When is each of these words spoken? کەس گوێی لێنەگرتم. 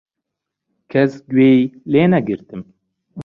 کەس 0.91 1.11
گوێی 1.31 1.61
لێنەگرتم. 1.91 2.61